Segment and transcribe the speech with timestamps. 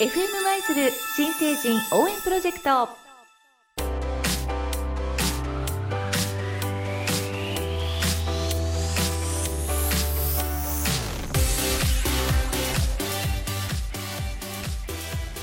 [0.00, 0.10] FM
[0.44, 2.88] 舞鶴新成人応援プロジェクト。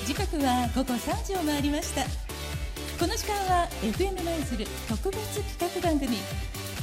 [0.06, 2.04] 時刻は午後3時を回りました。
[2.98, 6.16] この時間は FM 舞鶴特別企画番組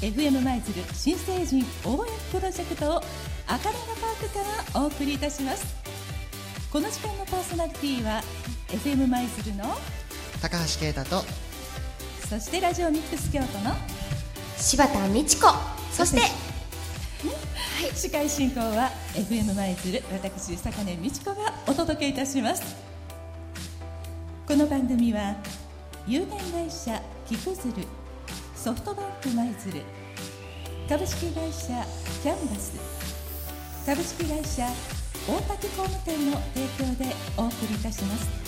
[0.03, 3.03] FM 舞鶴新成人応援プロジェクトを
[3.47, 4.41] 赤レンガパークか
[4.75, 5.82] らお送りいたします。
[6.73, 8.23] この時間のパーソナリティは
[8.69, 9.65] FM 舞鶴の
[10.41, 11.23] 高橋啓太と
[12.31, 13.77] そしてラジオミックス京都の
[14.57, 15.49] 柴田美智子。
[15.91, 16.23] そして
[17.95, 22.63] 司会進行は FM 舞鶴私坂根美智子がお届けいたします。
[24.49, 25.37] この番組は
[26.07, 27.87] 有限会社キクズル
[28.57, 29.83] ソフトバンク舞鶴
[30.89, 31.85] 株式会社
[32.23, 32.73] キャンバス
[33.85, 34.67] 株式会社
[35.25, 38.43] 大竹工務店の提供でお送りいたします。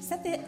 [0.00, 0.40] さて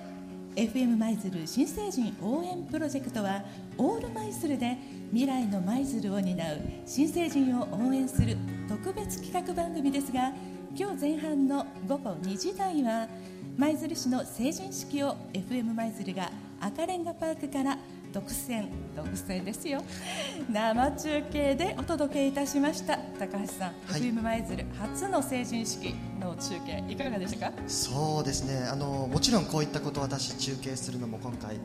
[0.57, 3.43] FM 舞鶴新成人応援プロジェクトは
[3.77, 4.79] オール舞鶴で
[5.11, 10.33] 未来の舞鶴を担う新成人を応援する特別企画番組ですが
[10.75, 13.07] 今日前半の午後2時台は
[13.57, 17.79] 舞鶴市の成人式を FM 舞鶴が赤レンガパークから
[18.13, 19.83] 独占独占ですよ。
[20.51, 22.99] 生中継でお届けいたしました。
[23.19, 24.01] 高橋さん、はい。
[24.01, 27.53] FM 舞鶴初の成人式の中継いかがでしたか？
[27.67, 28.67] そうですね。
[28.71, 31.57] あのもちろんこういったことを私中継するのも今回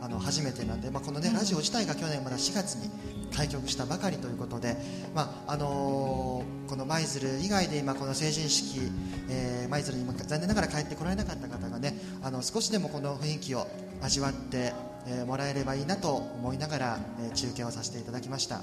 [0.00, 2.90] あの初めてなんで、まあ、この、ね、ラジオ自体が去年まだ4月に
[3.36, 4.76] 開局したばかりということで、
[5.14, 8.80] まああのこの舞鶴以外で今この成人式
[9.28, 13.66] えー舞鶴、に今残念ながら帰ってこられなかった方がねあの少しでもこの雰囲気を
[14.02, 14.72] 味わって、
[15.06, 18.62] えーもらえればいいなと思いながら、えー中継をさせていただきました。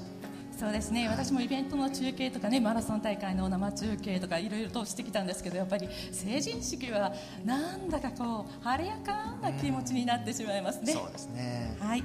[0.58, 7.12] そうですね私もイベントの中継とかねマラソン大会の生中継とかいろいろとしてきたんですけどやっぱり成人式は
[7.44, 10.92] なんだかこう晴れやかな気持ちになってしまいますね。
[10.92, 12.02] そうですねはい、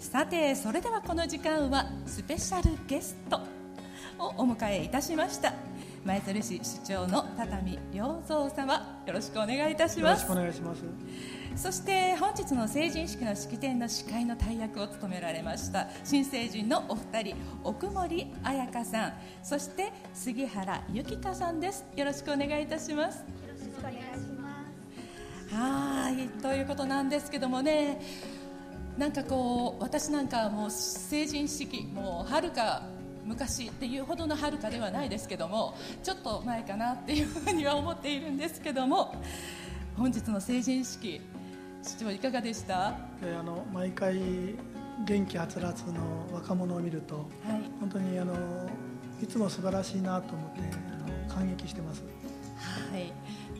[0.00, 3.36] さてそれではこの時間はスペシャルゲスト
[4.18, 5.54] をお迎えいたしました
[6.04, 10.82] 舞鶴市市長の畳良三様よろしくお願いいたしますよろしくお願いします。
[11.56, 19.12] そして本日の成人式の式典の司会の大役を務められました新成人のお二人奥森彩香さん。
[19.42, 21.84] そして杉原由紀香さんです。
[21.96, 23.24] よろしくお願いいたします。
[25.50, 28.00] はいということなんですけどもね
[28.98, 32.82] なんかこう私なんかはもう成人式もうはるか
[33.24, 39.14] 昔っていうほどのはるかではないですけどもちょっと前かなっていうふうには思っているんですけども
[39.96, 41.20] 本日の成人式
[41.84, 42.74] 市長いかがでした？
[42.74, 44.18] はであの毎回
[45.06, 46.00] 元気はつらつの
[46.32, 47.18] 若者を見るとい。
[47.78, 48.34] 本当にあの
[49.22, 52.02] いつも素晴らしいなと思ってあの感激してます。
[52.90, 53.12] はい。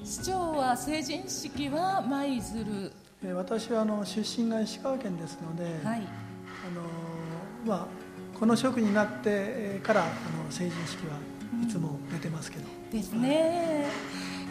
[0.05, 2.93] 市長は成人式は舞鶴。
[3.23, 6.01] で私はあの出身が石川県ですので、はい。
[6.01, 6.83] あの
[7.67, 7.87] まあ
[8.39, 10.11] この職になってえーからあの
[10.51, 11.19] 成人式は
[11.63, 13.87] いつも出てますけど、ですね。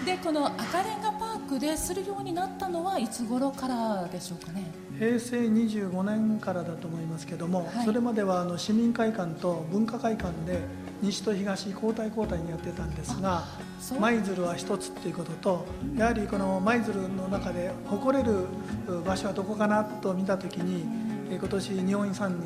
[0.05, 4.63] でこの赤レンガパークでするようになったのはいつ頃からでしょうかね？
[4.99, 7.85] 平成25年からだと思いますけども、はい。
[7.85, 10.59] それまではあの市民会館と文化会館で
[11.01, 13.43] 西と東交代交代にやってたんですが
[13.99, 15.65] 舞鶴は一つっていうことと
[15.97, 18.45] やはりこの舞鶴の中で誇れる
[19.05, 20.85] 場所はどこかなと見た時に
[21.29, 22.45] えー今年日本遺産に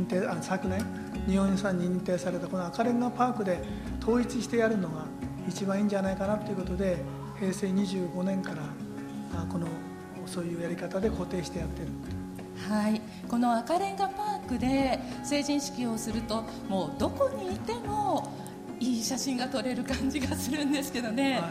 [0.00, 0.82] 認定あ昨年
[1.26, 3.58] 日本遺産に認定されたこの赤レンガパークで
[4.00, 5.04] 統一してやるのが
[5.46, 6.96] 一番いいんじゃないかなということで
[7.40, 8.62] 平成25年から
[9.34, 9.66] あこの
[10.26, 11.88] そういうやり方で固定してやってる。
[12.68, 18.30] はい、この赤レンガパークで成人式をするともうどこにいても
[18.78, 21.46] いい写真が撮れる感じがするんですけどね、はい、あ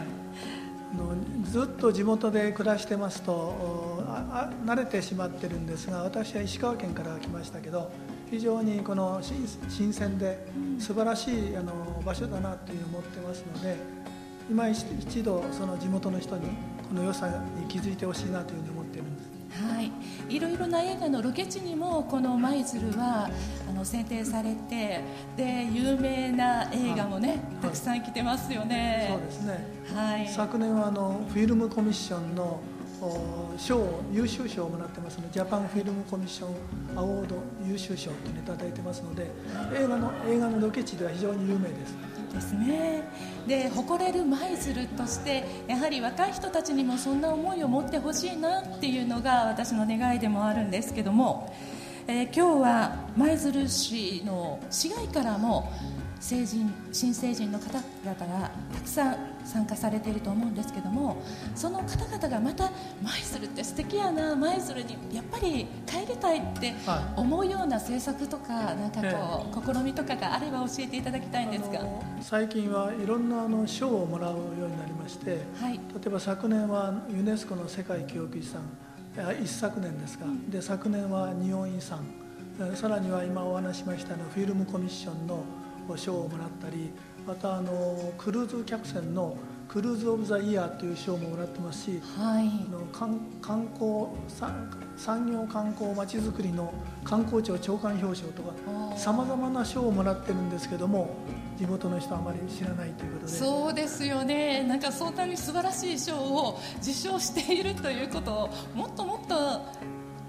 [0.97, 7.91] のずっと地元で暮らしてますとおああ慣れてしまってるんですが私は石川県から来ましたけど
[8.29, 10.45] 非常にこの新新鮮で
[10.77, 13.77] 素晴らしいあの場所だなという思ってますので
[14.49, 16.47] 今一一度その地元の人に
[16.87, 19.29] この良さに気づいてほしいなというふうに思ってるんです。
[19.63, 19.91] はい、
[20.29, 23.29] いろいろな映画のロケ地にもこの舞鶴は
[23.67, 25.01] あの選定されて
[25.35, 27.39] で有名な映画もね、はい。
[27.61, 29.07] たくさん来てますよね。
[29.11, 29.67] そうですね。
[29.93, 32.59] はい、昨年はあのフィルムコミッションの
[33.01, 37.35] お賞優秀賞をもらってますのでジャパンフィルムコミッションアワード
[37.65, 39.31] 優秀賞というのをいただいてますので
[39.73, 41.95] 映画の映画のロケ地では非常に有名です
[42.29, 43.03] ですね。
[43.47, 51.53] で誇れる舞鶴としてやはり若い人たちにもそんな思いを持ってほしいなっていうのが私の願いでもあるんですけども
[52.07, 55.71] えー今日は舞鶴市の市街からも
[56.19, 61.21] 成人新成人の方々がたくさん参加されていると思うんですけども
[61.55, 62.71] その方々がまた
[63.01, 71.79] 舞鶴って素敵やな舞鶴にやっぱり帰りたいっては思うような政策とかなんかこう、試みとかがあれば教えていただきたいんですが。
[72.21, 75.73] 最近はいろんなあの賞をもらうようになりましてはい。
[75.73, 78.61] 例えば昨年はユネスコの世界記憶遺産
[79.17, 81.99] あ一昨年ですか、で昨年は日本遺産。
[82.59, 85.45] えーさらには今お話ししましたのフィルムコミッションの
[85.97, 86.91] 賞をもらったり
[87.27, 89.37] またあのクルーズ客船の
[89.67, 92.47] クルーズ・オブ・ザ・イヤーという賞ももらってますしはい。
[92.47, 94.51] あの観観光さ
[94.97, 101.15] 産業観光まちづくりの観光庁長官表彰とかさまざまな賞をもらってるんですけども
[101.59, 103.31] 地元の人はあまり知らないということで。
[103.31, 104.63] そうですよね。
[104.63, 109.35] なんかそんなに素晴らしい賞を受賞しているということをもっともっと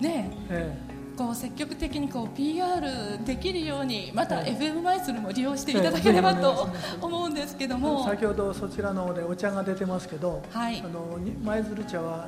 [0.01, 0.89] ねえ
[1.20, 2.81] こう積極的にこう PR
[3.26, 6.69] できるようにまたええ FM マイスルも利用していただければええと
[7.02, 10.81] 思うんですけどえも先ほどそちらの方でお茶が出てますけど、はい。
[10.81, 12.26] あのに舞鶴茶は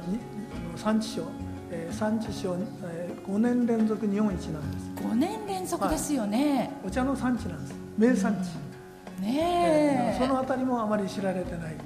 [0.76, 1.22] 産地賞、
[1.70, 2.54] えー産地賞、
[2.84, 4.90] えー、5年連続日本一なんです。
[5.08, 7.74] 5年連続ですよね、お茶の産地なんです。
[7.96, 10.18] 名産地、ねえ。
[10.18, 11.72] そのあたりもあまり知られてない。
[11.72, 11.81] うん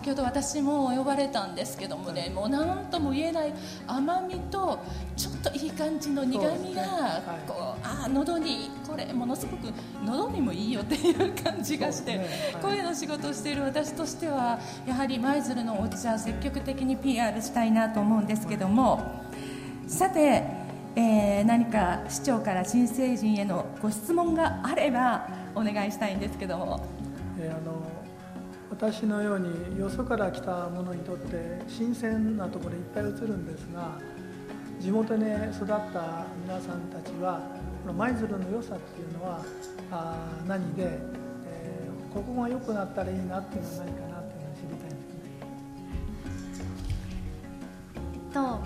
[0.00, 3.52] 先ほど私も呼ばれたんですけどもね、もう何とも言えない
[3.86, 4.78] 甘みと
[5.14, 7.46] ちょっといい感じの苦みが、はい。
[7.46, 9.70] こうあー喉にこれものすごく
[10.02, 12.26] 喉にもいいよっていう感じがして、ね。
[12.54, 12.62] はい。
[12.62, 19.20] 声の仕事をしている私としてはやはり舞鶴のお茶積極的に PR したいなと思うんですけども、
[19.86, 20.44] さて、
[20.96, 26.80] えー何か市長から新成人へのご質問があればお願いしたいんですけども。
[27.38, 27.79] えーあの
[28.70, 33.98] 私のようによそから来た者にとって新鮮なところいっぱい映るんですが
[34.78, 37.40] 地元で育った皆さんたちは
[37.82, 39.44] この舞鶴の良さっていうのは
[39.90, 40.14] あ
[40.46, 40.98] 何で、
[41.46, 45.06] えーここが良くなったらいいなっていうのは何かなっていうのを知りたいんで
[46.54, 46.72] すね。
[48.34, 48.60] と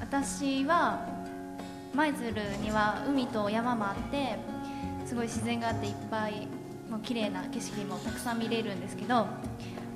[0.00, 1.08] 私は
[1.94, 4.36] 舞鶴には海と山もあって
[5.06, 6.46] すごい自然があっていっぱい
[6.90, 9.26] もう綺麗な景色もたくさん見れるんですけど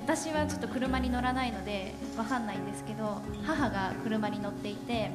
[0.03, 5.11] 私はちょっと車に乗らないのでわかんないんですけど母が車に乗っていて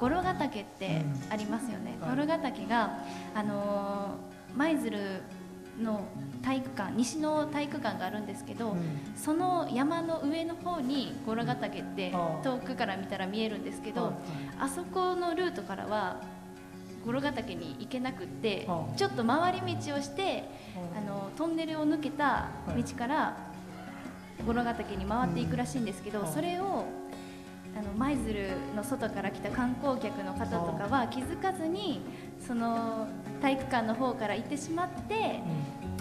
[0.00, 2.08] 五郎ヶ岳ってありますよね、うん。
[2.08, 2.98] はい五郎ヶ岳が
[3.34, 5.22] あのー舞鶴
[5.82, 6.04] の
[6.42, 9.00] 体育館西の体育館があるんですけど、うん。
[9.16, 14.12] その山の上の方に五郎ヶ岳って遠くから見たら見えるんですけど、はい
[14.58, 16.20] あそこのルートからは
[17.04, 20.44] 五郎ヶ岳に行けなくってちょっと回り道をして
[20.94, 23.36] ああのトンネルを抜けた道から
[24.46, 26.84] 五郎ヶ岳に回っていくらしいんですけど、それを
[27.76, 32.02] あの舞鶴の外から来た観光客の方とかは気づかずに
[32.46, 33.08] その
[33.40, 35.40] 体育館の方から行ってしまって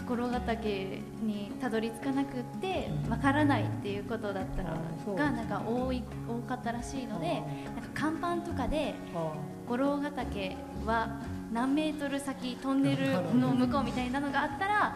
[0.08, 9.32] 五郎ヶ岳にたどり着かなくってわからないっていうことだったのがなんか多い多かったらしいのでなんか看板とかであ
[9.68, 10.56] 五郎ヶ岳
[10.86, 11.20] は
[11.52, 14.96] 何メートル先トンネルの向こうみたいなのがあったら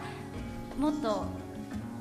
[0.78, 1.24] もっと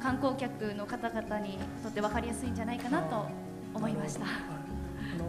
[0.02, 3.26] 観光客の方々にとって分かりやすいんじゃないかなと
[3.74, 4.20] 思いました。
[4.22, 4.28] の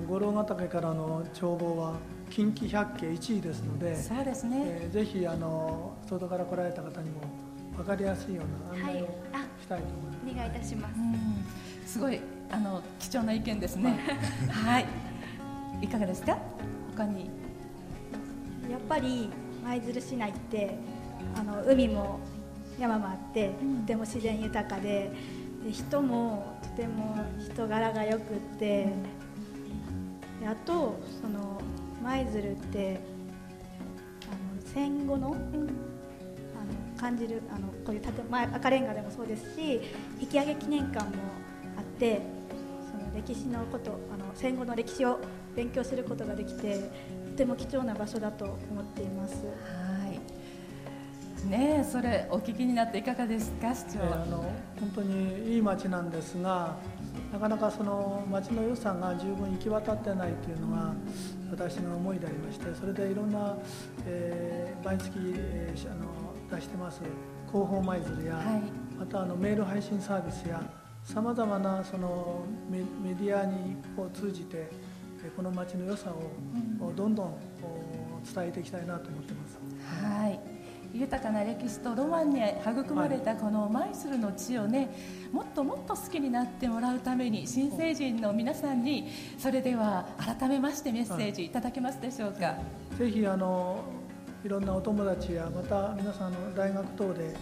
[0.08, 1.94] 五郎ヶ岳からの眺望は
[2.30, 7.20] 近畿百景1位ですので、そうですね、えーぜひあの外から来られた方にも
[7.76, 10.18] 分かりやすいような案内をはいあしたいと思います。
[10.32, 10.94] お願いいたします。
[10.98, 11.44] うん
[11.86, 13.98] すごいあの貴重な意見ですね。
[14.50, 14.86] はい。
[15.82, 16.36] いかがですか？
[16.96, 17.30] 他に。
[18.70, 19.28] やっぱり
[19.62, 20.76] 舞鶴市内って
[21.36, 22.18] あの海も
[22.78, 25.12] 山もあって、うんとても自然豊かで
[25.64, 28.88] で人もとても人柄がよくって、
[30.40, 31.60] であとその
[32.02, 33.00] 舞鶴って
[34.28, 35.36] あの戦後の,、あの
[37.00, 39.80] 感じるあのこういう建前赤レンガでもそうですし
[40.20, 41.10] 引き上げ記念館も
[41.78, 42.20] あって
[42.90, 45.18] その歴史のことあの戦後の歴史を
[45.56, 46.90] 勉強することができて
[47.32, 49.44] とても貴重な場所だと思っています。
[49.46, 49.50] は
[50.12, 50.20] い。
[51.48, 54.38] ねえそれお聞きになっていかがですか市長えーあの
[54.80, 56.76] 本当にいい町なんですが
[57.32, 60.92] なかなかその町の良さが十分行き渡ってないというのが
[61.52, 63.56] 私の思いでありましてそれでいろんな、
[64.06, 66.06] えー毎月、えーしあの
[66.56, 67.00] 出してます
[67.52, 68.62] 広報舞鶴や、はい
[68.98, 70.60] またあのメール配信サービスや
[71.04, 74.85] さまざまなそのメメディアにを通じてえー
[75.34, 77.36] この町の良さを、どんどんお
[78.34, 79.58] 伝えていきたいなと思ってます。
[80.04, 80.40] はい。
[80.92, 84.88] ゆ豊かな歴史とロマンに育まれたこの舞鶴の地をね
[85.32, 91.50] もっともっと好きになってもらうために新成人の皆さんにそれでは改めましてメッセージい。
[91.50, 92.54] ただけますでしょうか、
[92.98, 93.84] ぜひあの
[94.44, 97.34] いろんなお友達やまた皆さんの大学等で、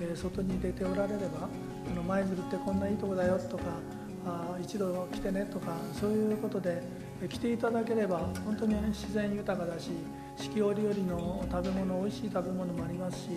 [0.00, 1.48] えー外に出ておられれば
[1.90, 3.64] あの舞鶴ってこんないいとこだよとか
[4.26, 9.90] あー一度来てねとかそういうことでえー来ていただければ本当に自然豊かだし
[10.36, 13.28] 四季折々の食べ物美味しい食べ物もありますし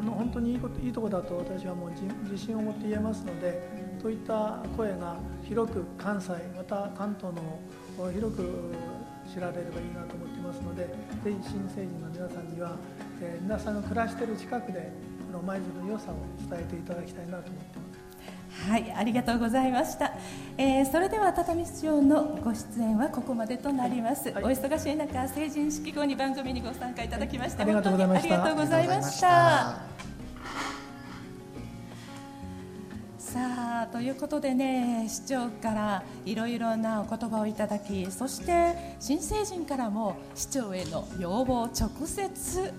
[0.00, 1.90] あの本当にいいこといいとこだと私はもう
[2.24, 8.72] 自信を持って言えますのでといった声が広く関西また関東の広く
[9.32, 10.90] 知られればいいなと思ってますのでぜ
[11.24, 12.76] ひ新成人の皆さんには、
[13.20, 14.92] えー皆さんが暮らしている近くで
[15.32, 16.14] この舞鶴の良さを
[16.48, 17.85] 伝えていただきたいなと思ってます。
[18.64, 20.12] はい、ありがとうございました。
[20.58, 24.30] えーそれでは畳市長のご出演はここまでとなります。
[24.30, 29.96] はいお忙しい中、成人式後に番組にご参加いただきまして、ありがとうございました本当にありがとうございました。
[33.18, 42.72] さあということでね市長からいろいろなお言葉をいただきそして新成人からも市長への要望を直接、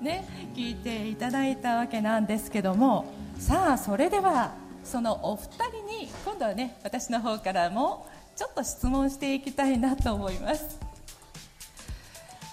[0.00, 4.52] ね、聞いていただいたわけなんですけどもさあそれでは
[4.84, 10.78] そのお二人に今度はね私の方からもちょっと質問していきたいなと思います。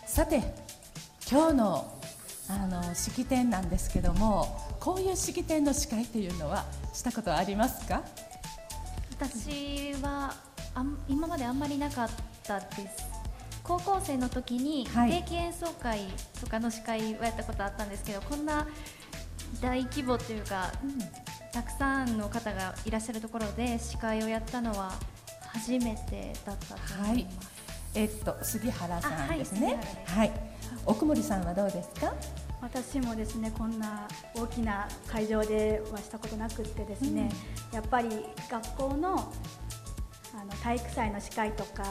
[0.06, 0.42] さて
[1.30, 2.02] 今日の
[2.50, 8.04] あの式典なんですけどもこういう式典の司会というのはしたことありますか？
[9.12, 10.34] 私は
[10.74, 12.10] あん今まであんまりなかっ
[12.44, 13.10] たです。
[13.64, 15.22] 高校生の時にはい。
[15.22, 16.08] 定期演奏会
[16.42, 18.68] とかの司会をやったことあったんですけどこんな
[19.62, 20.72] 大規模というか、
[21.51, 24.93] たくさんの方がいらっしゃるところで司会をやったのは
[25.53, 27.51] 初めてだったとはい思います、
[27.93, 29.79] えっと杉原さんですね。
[30.08, 30.41] あはいはい。
[30.86, 32.13] 奥森さんはどうですか？
[32.62, 37.29] 私もですねこんな大きな会場ではしたことなくってですね、
[37.74, 38.10] やっぱり
[38.50, 39.34] 学校の
[40.34, 41.84] あの体育祭の司会とか、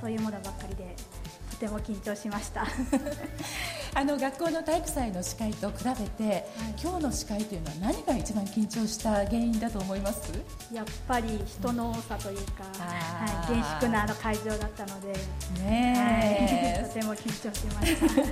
[0.00, 0.96] そういうものばっかりで
[1.50, 2.66] とても緊張しました。
[3.96, 6.48] あの学校の体育祭の司会と比べて、
[6.82, 10.32] 今日の司会というのは何が一番緊張した原因だと思います？
[10.72, 15.12] やっぱり人の多さというか、あーはい、厳粛なあの会場だったので、
[15.62, 15.94] ね
[16.80, 18.22] はい、とても緊張しました。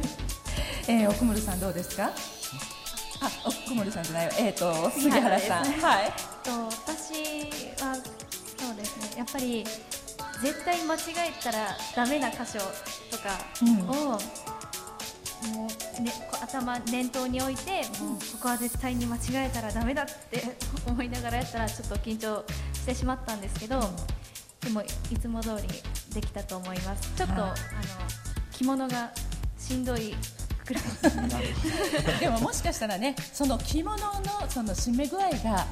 [0.92, 2.10] えー、奥森さんどうですか？
[3.20, 4.32] あ奥森さんじゃないよ。
[4.38, 5.64] えっ、と杉原さん。
[5.64, 6.12] はい。
[6.42, 7.48] と私
[7.80, 9.10] はそうですね。
[9.18, 9.64] やっぱり
[10.42, 12.58] 絶対間違えたらダメな箇所
[13.12, 13.38] とか
[13.92, 14.18] を、
[15.54, 20.42] もうね、こ頭念頭に置いて、もうここは絶対に間違えたらダメだって
[20.88, 23.80] 思いながらやったらちょっと緊張してしまったんですけど、
[24.60, 24.86] でもい
[25.20, 25.68] つも通り
[26.14, 27.12] できたと思います。
[27.16, 27.50] ちょっと、はい。
[27.50, 27.54] あの
[28.50, 29.10] 着物が
[29.58, 30.14] しんどい
[30.64, 30.84] くらい。
[32.18, 35.66] でももしかしたらねその着物のその締め具合が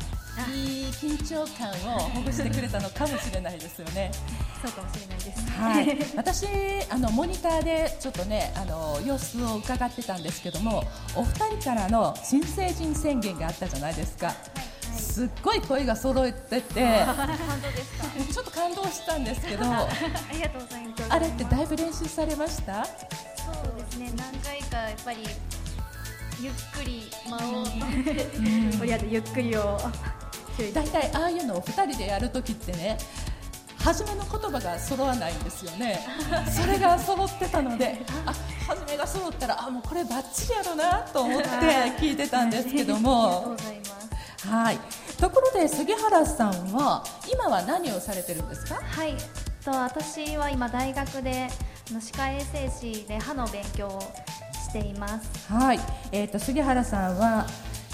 [0.53, 4.11] いい緊張感をほぐしてくれたのかもしれないですよね。
[4.63, 5.51] そうかもしれないです。
[5.51, 6.47] はい、 私
[6.91, 10.85] あのモニターでちょっとねあの様子を伺ってたんですけども
[11.15, 14.35] お二人からの新成人宣言があったじゃないですか、
[14.97, 18.05] すっごい声が揃えてて本当ですか。
[18.33, 19.89] ちょっと感動したんですけどあ
[20.33, 21.03] りがとうございます。
[21.09, 22.85] あれってだいぶ練習されました？
[22.85, 22.95] そう
[23.77, 24.11] ですね。
[24.17, 25.27] 何回かやっぱり
[26.41, 27.65] ゆっくり間を、
[28.79, 29.79] とりあえずゆっくりを
[30.73, 32.99] 大体ああいうのを2人でやるときってね
[33.79, 36.01] 初めの言葉が揃わないんですよね。
[36.55, 38.35] それが揃ってたのであ
[38.69, 41.49] 初めが揃ったらあもうこれバッチリやろなと思って
[41.99, 43.57] 聞いてたんですけども。
[44.49, 44.79] はい。
[45.19, 48.77] ところで杉原さんは今は何をされてるんですか？
[48.83, 49.15] はい。
[49.65, 51.49] と私は今大学で
[52.01, 54.01] 歯科衛生士で歯の勉強を
[54.55, 55.53] しています。
[55.53, 55.81] はい、
[56.13, 57.47] えー、と杉原さんは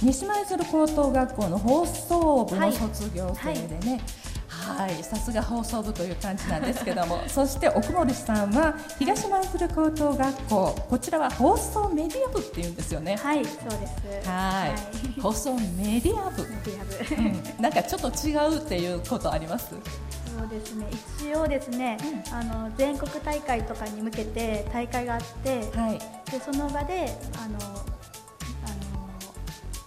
[0.03, 4.01] 西舞鶴高等学校の放送部の卒業生でね、
[4.49, 7.21] はい、さすが放送部という感じなんですけども。
[7.29, 10.87] そして奥森さんは東舞鶴高等学校。
[10.91, 13.17] こちらは放送メディア部っていうんですよね。
[13.17, 14.29] はいそうです。
[14.29, 17.57] はい、放送メディア部、メディア部。
[17.57, 19.71] うん、なんかちょっと違うっていうことあります？
[19.71, 20.87] そうですね。
[21.23, 21.97] 一応ですね、
[22.31, 25.99] あの全国大会とかに向けて大会があって、はい。
[26.31, 27.59] でその場であの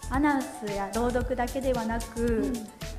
[0.09, 2.51] アナウンスや朗読だけではなく、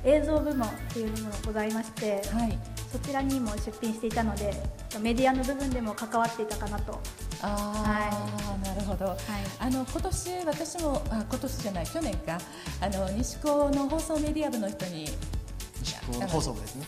[0.03, 2.57] 映像部門っていうのもございまして、はい。
[2.91, 4.53] そちらにも出品していたので
[4.99, 6.99] メディアの部分でも関わっていたかなと。
[7.41, 9.15] あー、なるほど、
[9.59, 12.37] あの今年私もあ今年じゃない去年か。
[12.81, 15.05] あの西高の放送メディア部の人に。
[15.81, 16.85] 西高の放送部ですね。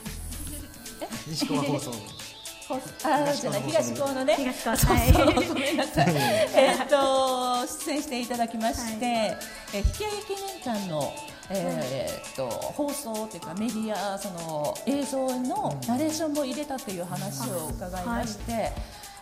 [1.25, 1.98] 西高は放送部
[3.03, 4.36] あじゃない東高のね。
[4.36, 5.13] 東高そうはい。
[5.13, 6.15] そうごめんなさい。
[6.56, 9.38] えっと出演していただきまして、え
[9.74, 11.13] 引き上げ記念館の
[11.50, 18.72] えーっと放送というかメディアその映像のナレーションも入れたという話を伺いまして、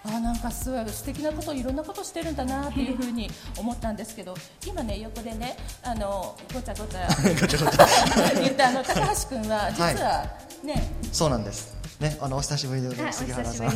[0.03, 7.07] あなんかすごい素敵なこといろんなことしてるんだなっていうふうに思ったんですけど今ね横でねあのごちゃごちゃ
[8.41, 10.25] 言ったあの高橋君は実は
[10.63, 11.80] ね、そうなんです。
[12.01, 13.19] ね、あのお久しぶりでございはいます。
[13.19, 13.67] 杉原さん。
[13.69, 13.71] あ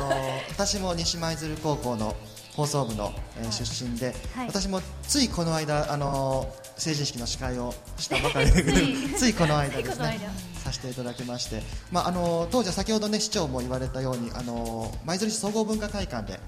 [0.00, 0.10] の
[0.50, 2.16] 私も西舞鶴高校の
[2.56, 4.48] 放送部の、えー出身で、はい。
[4.48, 8.62] 私もついこの間あの成人式の司会をしたばかり で
[9.16, 9.32] つい。
[9.34, 10.18] この間ですね。
[10.64, 11.62] させていただきまして、
[11.92, 16.40] まああの当時は先ほどね市長も言われたようにあの舞鶴市総合文化会館で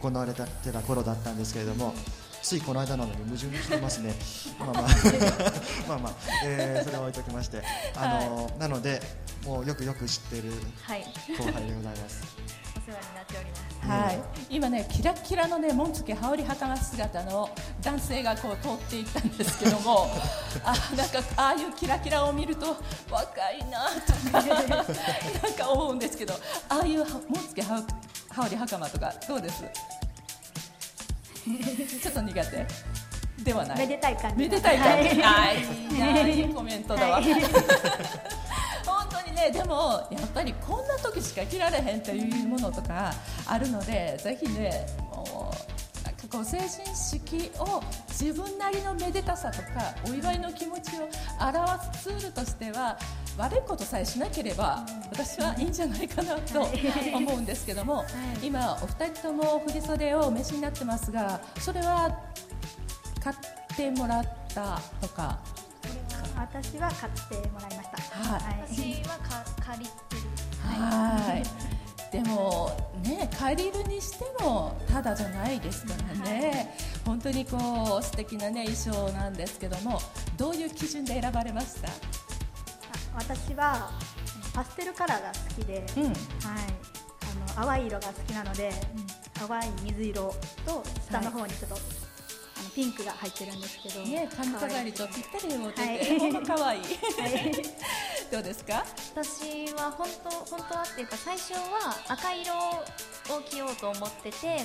[0.00, 1.92] 行われてた頃だったんですけれども。
[2.42, 4.14] ついこの間なのに矛盾してますね。
[4.58, 4.82] まあまあ
[5.88, 6.12] まあまあ、
[6.44, 7.62] えーそれは置いときまして、
[7.96, 9.00] あのなので
[9.44, 11.04] もうよくよく知っているはい。
[11.38, 12.22] 後輩でございます。
[12.76, 13.62] お世話になっております。
[13.88, 14.20] はい、
[14.50, 17.48] 今ねキラキラのね紋付き羽織袴姿の
[17.80, 20.08] 男性がこう通っていったんですけども
[20.64, 22.76] あなんかああいうキラキラを見ると
[23.10, 26.34] 若いなとかなんか思うんですけど
[26.68, 27.82] ああいう紋付き羽
[28.30, 29.64] 羽織袴とかどうです？
[32.02, 32.66] ちょっと苦手
[33.42, 33.78] ではない。
[33.78, 34.36] めでたい感じ。
[34.36, 36.54] めでたい感じ、はい。
[36.54, 37.24] コメントだわ、はい。
[38.86, 43.12] 本当にねでもやっぱりこんな時しか着られへんというものとか
[43.46, 45.81] あるのでぜひねもう
[46.32, 51.08] こう成人式を自分なりのめでたさとかお祝いの気持ちを
[51.38, 52.98] 表すツールとしては
[53.36, 56.66] 悪いことさえしなければ私はいいんじゃないかなと
[57.14, 58.04] 思うんですけども、
[58.42, 62.18] 今お二人とも振り袖をお召しになってますがそれは
[63.22, 63.36] 買っ
[63.76, 64.24] てもらっ
[64.54, 65.38] たとか？
[66.34, 67.96] 私は買ってもらいました。
[68.18, 68.40] はい。
[68.66, 70.22] 私はか借りてる。
[70.62, 71.42] はい。
[72.12, 72.70] でも
[73.02, 76.76] ね借りるにしてもただじゃないですからね。
[77.06, 79.98] 本当にこう素敵なね衣装なんですけども、
[80.36, 81.88] どういう基準で選ばれました？
[81.88, 81.92] あ
[83.14, 83.90] 私は
[84.54, 86.04] パステルカラーが好きで、うん。
[86.04, 86.14] はい、
[87.56, 88.70] あの淡い色が好きなので、
[89.34, 90.34] 淡い水色
[90.66, 96.80] と下の方にちょっと、あのピンクが入ってるんですけど、ね髪飾りとぴったり持ってはいて、ほんと可愛い。
[96.82, 97.52] はい
[98.32, 98.82] どうですか？
[99.14, 102.50] 私は本当本当はっていうか最初は赤色
[103.36, 104.56] を着ようと思ってて、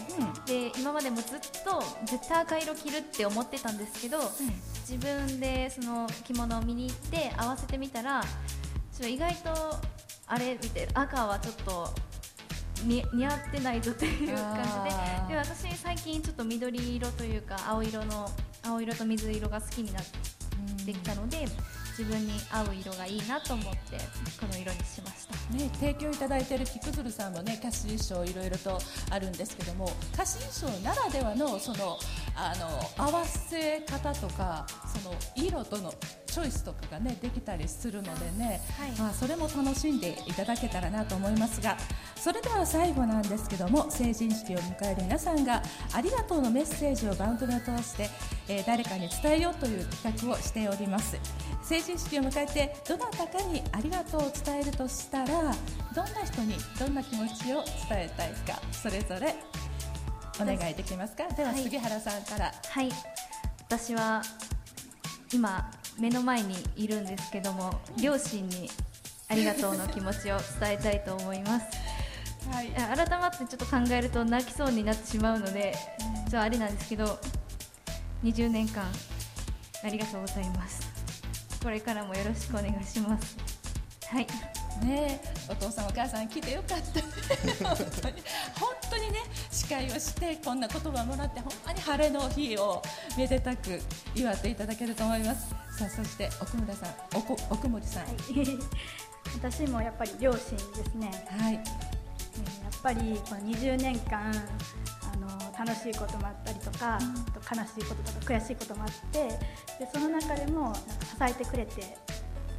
[0.45, 4.19] で今までもずっと絶対赤色着るって思ってたんですけど、
[4.89, 8.29] 自分でその着物を見に行って合わせてみたらちょ
[8.99, 9.51] っと意外と
[10.27, 11.93] あれ見て赤はちょっと
[12.85, 14.63] に似合ってないぞという感
[15.27, 18.31] じでで私最近ちょっと緑色というか青色の
[18.65, 20.03] 青色と水色が好きになっ
[20.85, 21.45] てきたので
[21.97, 23.97] 自分に合う色がいいなと思って
[24.39, 25.57] この色にしました。
[25.57, 28.77] ね、提供いただいている菊鶴さんもね歌詞衣装いろいろと
[29.09, 31.97] あるんですけども歌詞衣装ならではのその
[32.35, 34.67] あの合わせ方とか
[35.01, 35.91] その色との
[36.27, 38.91] チョイスとかがねできたりするのでね、はい。
[38.99, 41.77] まあ、それも楽しんでいただけたらなと思いますが
[42.15, 48.09] それでは最後なんですけども成人式を迎える皆さんがありがとうのメッセージを番組を通して、
[48.49, 51.17] えー誰かに伝えようという企画をしております。
[51.63, 55.51] 成人式を迎えてどなたかにありがとうを伝えるとしたらどんな
[56.25, 59.35] 人にどんな気持ちを伝えたいかそれぞれ
[60.41, 61.27] お願いできますか？
[61.35, 62.89] でははい杉原さんから、はい。
[63.69, 64.21] 私は
[65.33, 65.69] 今
[65.99, 68.69] 目の前にいるんですけども両親に
[69.29, 71.65] ありがとうの気持ちを伝えたいと思います。
[72.51, 72.71] はい。
[72.77, 77.19] あ改まってちょっと考えると泣きそうになってしまうのでちょっとあれなんですけど
[78.23, 78.85] 20年間
[79.83, 80.86] ありがとうございます
[81.67, 83.35] これからもよろしくお願いします。
[84.07, 84.27] はい。
[84.85, 85.51] ねえ。
[85.51, 87.01] お父さんお母さん来てよかった。
[87.67, 88.13] 本当に
[88.57, 89.19] 本当にね
[89.51, 92.81] 司会をしてこんな言葉もらってほんまに晴れの日を
[93.17, 93.81] めでたく
[94.15, 95.49] 祝っていただけると思います。
[95.77, 98.05] さあそして奥村さん奥奥森さん。
[99.35, 101.97] 私もやっぱり両親ですね、はい、えー
[102.63, 104.31] やっぱりこの20年間
[105.57, 109.27] 楽しいこともあったりとか、あと悲しいこととか悔しいこともあって
[109.79, 110.79] でその中でもなんか
[111.27, 111.97] 支えてくれて、え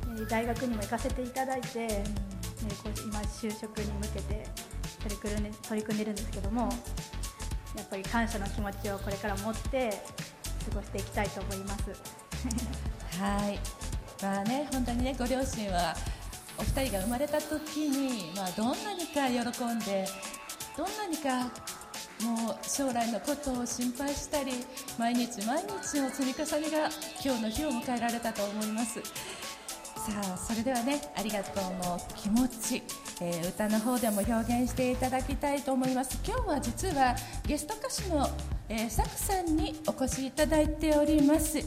[0.06, 2.04] ー大学にも行かせていただいて、えー
[2.82, 4.46] こう今就職に向けて
[5.02, 6.62] 取り組んで取り組んでるんですけども
[7.76, 9.90] やっぱり感謝の気持ちをこれから持って
[10.68, 11.90] 過ごしていきたいと思います。
[13.20, 13.58] はい。
[14.20, 15.94] まあね本当にねご両親は
[16.58, 20.04] お二人が生まれた時にまあどんなにか喜んで
[20.76, 21.48] どんなにか
[22.22, 24.52] もう将来のことを心配したり
[24.98, 26.88] 毎日毎日の積み重ねが
[27.24, 29.00] 今日の日を迎えられたと思います。
[29.00, 32.82] さあそれではねありがとうの気持ち、
[33.20, 36.18] えー歌の方でも表現していただきたいと思います。
[36.26, 37.14] 今日は実は
[37.46, 38.28] ゲスト歌手の、
[38.68, 41.62] えー、サクさんにお越しいただいております、え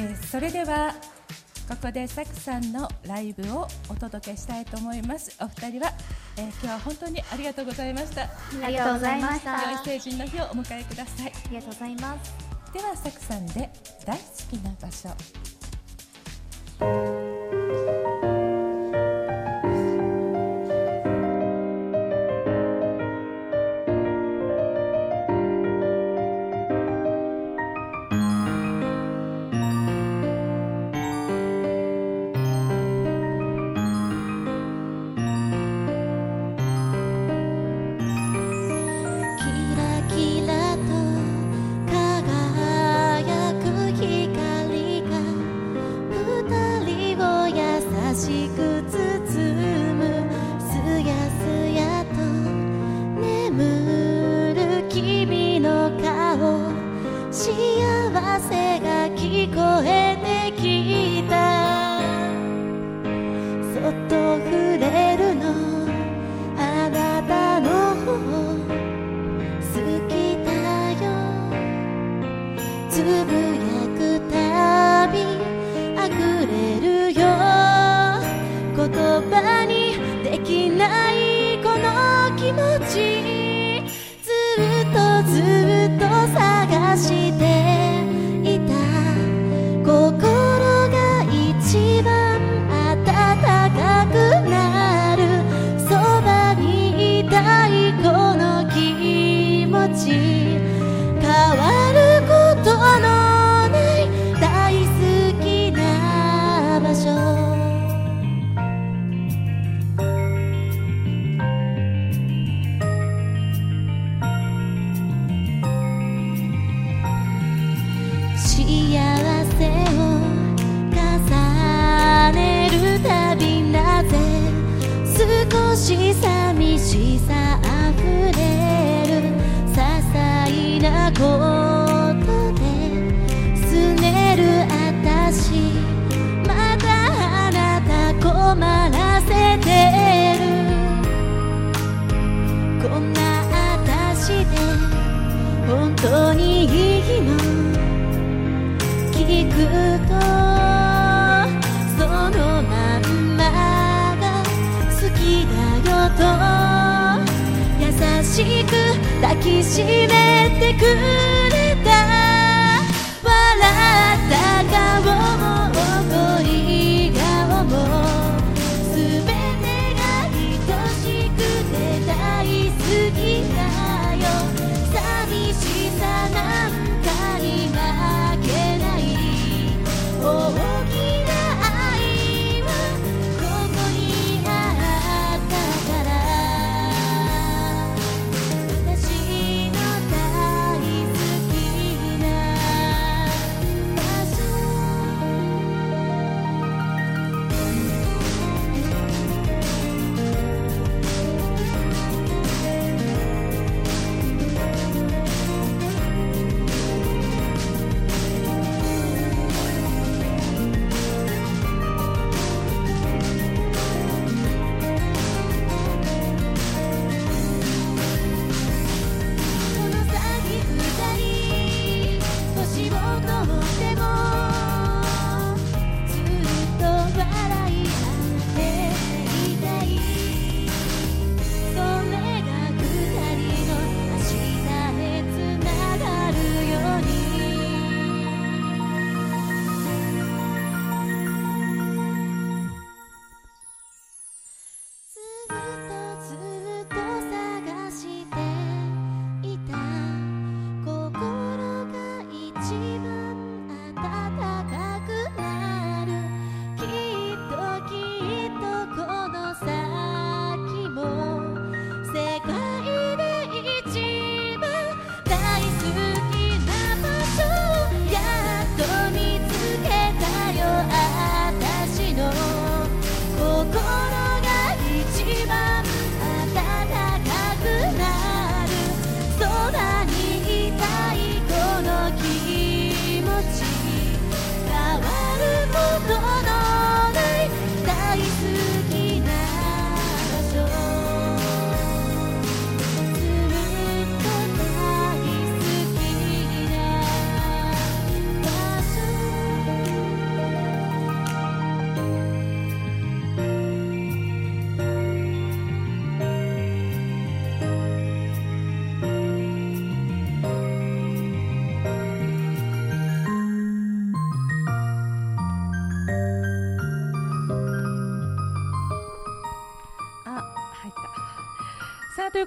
[0.00, 0.94] ーそれでは
[1.68, 5.36] ここでサクさんのライブをお届けしたいと思います。
[5.38, 5.92] お二人は、
[6.38, 8.22] えー今日は本当にありがとうございました。
[8.22, 9.70] ありがとうございました。
[9.70, 11.32] 良い成人の日をお迎えください。
[11.32, 12.32] ありがとうございます。
[12.72, 13.70] ではサクさんで
[14.06, 15.08] 大好きな場所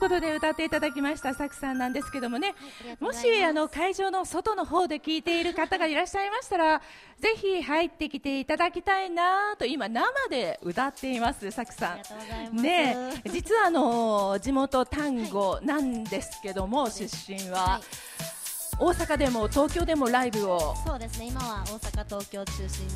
[0.01, 2.55] ことで歌っていただきましたさくさんなんですけどもね、
[2.99, 6.79] もしあの会場の外の方で聞いている方がいらっしゃいましたら
[7.19, 11.99] ぜひ入ってきていただきたいなと今生で歌っていますさくさ
[12.51, 12.55] ん。
[12.57, 12.97] ね
[13.31, 17.79] 実はあの地元丹後なんですけども出身は、
[18.79, 20.73] 大阪でも東京でもライブを。
[20.83, 22.87] そうですね今は大阪東京中心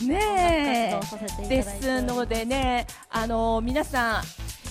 [0.00, 0.08] に。
[0.08, 1.88] ね音楽活動させていただいて。
[1.88, 4.22] ですのでねあの皆さん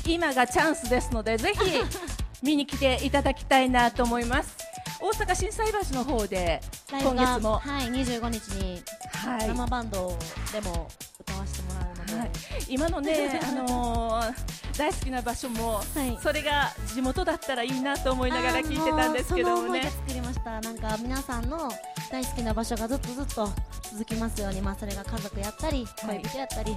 [0.05, 1.59] 今がチャンスですのでぜひ
[2.43, 4.55] 見に来ていただきたいなと思います。
[4.99, 6.61] 大阪心斎橋の方で
[6.91, 7.53] 今月も。
[7.59, 8.83] はい25日に
[9.13, 9.47] はい。
[9.47, 10.17] 生バンド
[10.51, 10.87] でも
[11.19, 12.31] 歌わせてもらうので、はい。
[12.67, 14.33] 今のね、 あのー
[14.77, 16.17] 大好きな場所も、はい。
[16.23, 19.83] それが地元だったらいいなと思いながら聞いてたんですけどもね。
[19.83, 20.61] 作りました。
[20.61, 21.71] なんか皆さんの
[22.11, 23.49] 大好きな場所がずっとずっと
[23.91, 26.19] 続きますようにまあそれが家族やったりはい。
[26.21, 26.75] 恋人やったり、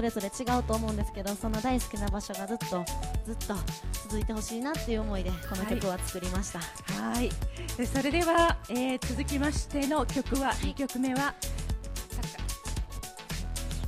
[0.00, 2.66] それぞれ違うと思うんですけどその大好きな場所がずっと
[3.26, 3.54] ずっと
[4.08, 6.60] 続いてほしいなっていう思いでこの曲は作りました、
[6.94, 7.30] はい。
[7.76, 11.34] でそれでは、えー続きましての曲は、2曲目は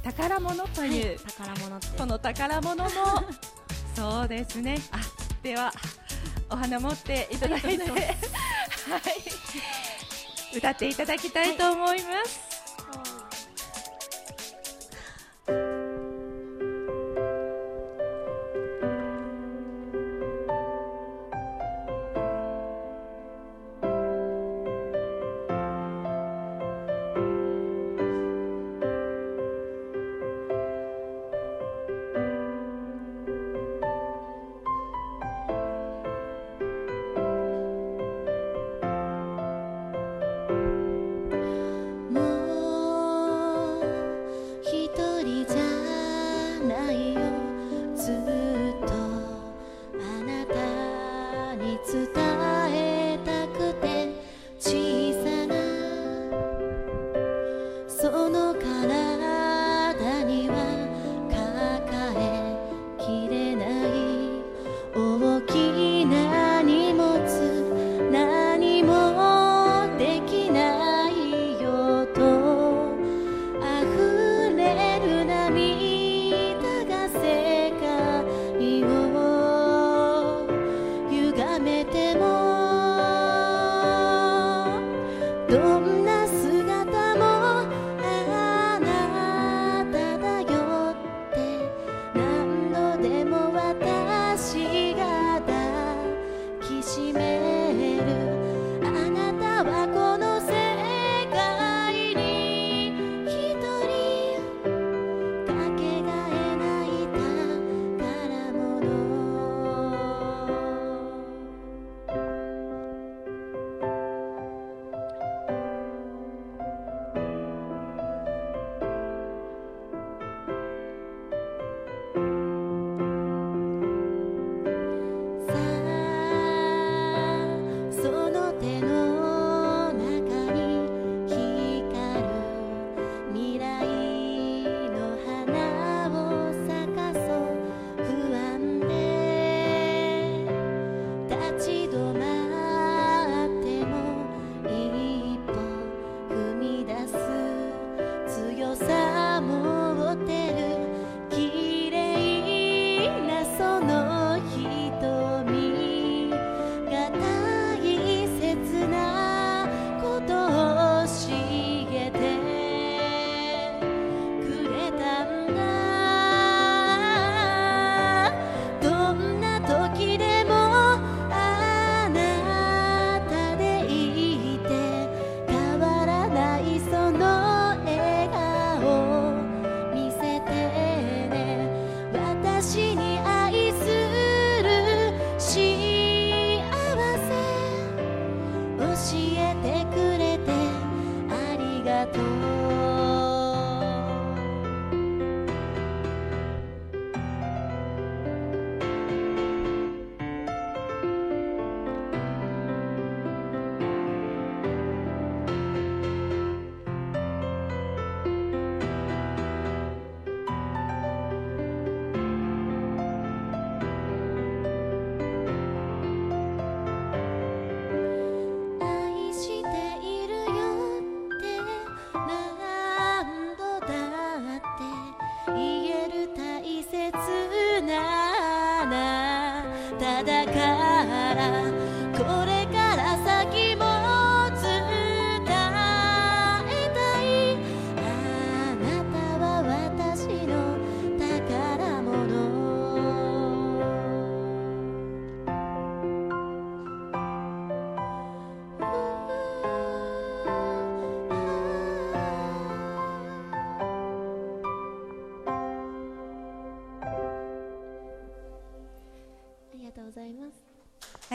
[0.02, 1.86] た宝物という、宝物って。
[1.98, 2.90] この宝物の
[3.96, 4.82] そうですね。
[4.90, 4.98] あ
[5.42, 5.72] では
[6.50, 7.78] お花持っていただいて、はい、
[10.58, 12.51] 歌っていただきたいと思います、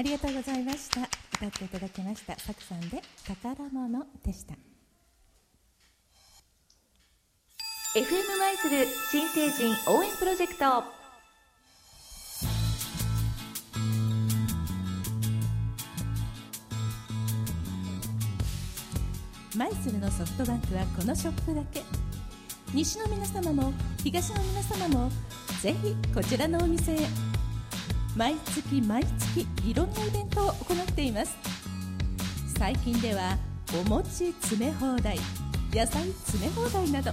[0.02, 1.02] りがとうございました。
[1.38, 2.38] 歌っていただきました。
[2.40, 4.54] サクさんで宝物でした。
[7.96, 10.84] FM 舞鶴新成人応援プロジェクト。
[19.58, 21.82] 舞鶴のソフトバンクはこのショップだけ。
[22.74, 25.10] 西の皆様も東の皆様も
[25.62, 26.98] ぜひこちらのお店へ
[28.18, 29.04] 毎月毎
[29.36, 31.38] 月いろんなイベントを行っています。
[32.58, 33.38] 最近では
[33.80, 35.20] お餅詰め放題
[35.72, 37.12] 野菜詰め放題など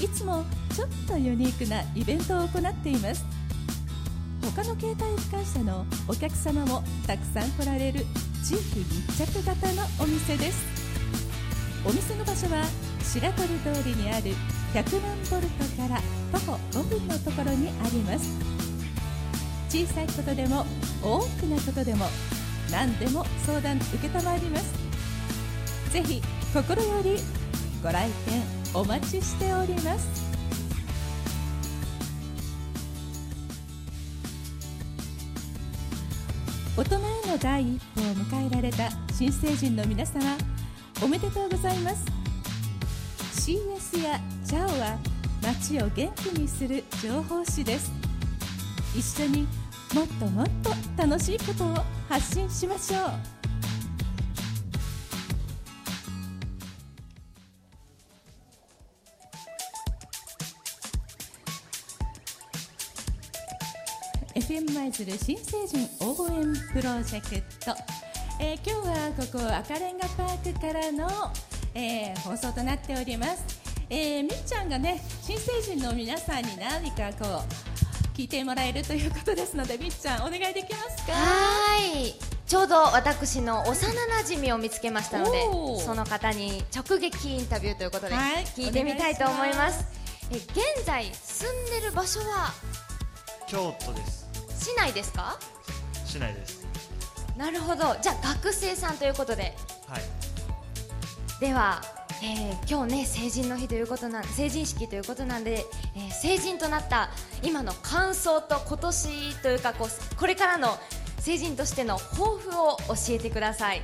[0.00, 3.24] いつもちょっとユニークなイベントを行っています。
[4.40, 8.06] 他の携帯機関車のお客様もたくさん来られる
[8.44, 10.64] 地域密着型のお店です。
[11.84, 12.62] お店の場所は
[13.02, 14.30] 白鳥通りにある
[14.74, 18.57] 100万ボルトから徒歩5分のところにあります。
[19.68, 20.64] 小さいことでも
[21.02, 22.06] 大きなことでも
[22.70, 24.88] 何でも相談承ります。
[25.92, 26.22] ぜひ
[26.54, 27.18] 心より
[27.82, 28.42] ご来店
[28.74, 30.28] お待ちしております。
[36.76, 36.98] 大人へ
[37.32, 40.20] の第一歩を迎えられた新成人の皆様
[41.02, 42.04] おめでとうございます。
[43.34, 44.98] CS やチャオは
[45.42, 48.07] 街を元気にする情報誌です。
[48.98, 49.46] 一緒に
[49.94, 51.76] もっともっと楽しいことを
[52.08, 53.10] 発信しましょう
[64.34, 67.76] 「FM 舞鶴新成人応援プロジェクト」
[68.42, 71.06] えー、今日はここ赤レンガパークからの、
[71.74, 73.44] えー、放送となっております、
[73.90, 77.67] えー、みっちゃんがね新成人の皆さんに何かこう
[78.18, 81.12] 聞いてもらえるということですのでみっちゃんお願いできますか？
[81.12, 82.14] はい。
[82.48, 85.44] ちょうど私の幼なじみを見つけましたので
[85.84, 88.14] その方に直撃インタビューということで
[88.56, 89.86] 聞いてみたいと思います,、
[90.32, 92.50] え現在住んでる場所は？
[93.46, 94.28] 京都です。
[94.72, 95.38] 市内ですか？
[96.04, 96.66] 市内です。
[97.36, 97.94] なるほど。
[98.02, 99.54] じゃあ学生さんということで。
[99.86, 100.02] はい。
[101.40, 101.80] では、
[102.20, 107.10] えー、今日ね成人の日ということなん成人式ということなんで、えー、成人となった
[107.42, 110.78] 今の感想と今年というかこうこれからの
[111.20, 113.82] 成人としての抱負を教えてください。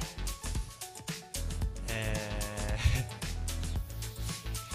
[1.90, 2.14] え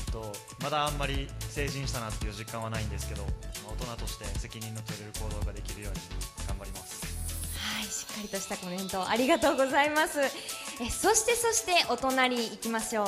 [0.07, 0.31] ー、と
[0.63, 3.23] まだあんまり成人したなっていう実感はないんですけど
[3.67, 5.99] 大人として責任の取れる行動ができるように
[6.47, 6.98] 頑張ります。
[7.89, 10.19] しっかりとしたコメントありがとうございます。
[10.21, 13.05] えそしてそしてお隣行きましょう、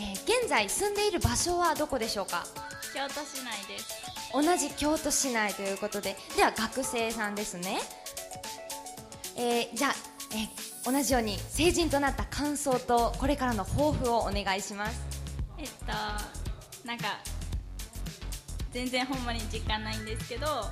[0.00, 2.44] えー、現在住んでいる場所はどこでしょうか？
[2.92, 3.94] 京都市内です。
[4.32, 6.16] 同じ京都市内ということで。
[6.36, 7.80] では学生さんですね。
[9.36, 9.94] えー、じゃあ、
[10.32, 15.00] えー、同じように成人となった感想とこれからの抱負をお願いします。
[15.58, 15.86] えっと
[16.86, 17.18] なんか
[18.72, 20.70] 全然ほんまに実感ないんですけどこ